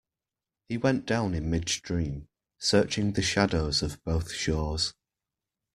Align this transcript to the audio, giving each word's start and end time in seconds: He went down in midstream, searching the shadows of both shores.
He 0.67 0.77
went 0.77 1.05
down 1.05 1.35
in 1.35 1.51
midstream, 1.51 2.27
searching 2.57 3.11
the 3.13 3.21
shadows 3.21 3.83
of 3.83 4.03
both 4.03 4.31
shores. 4.31 4.95